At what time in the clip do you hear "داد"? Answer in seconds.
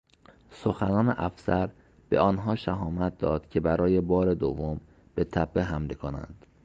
3.17-3.49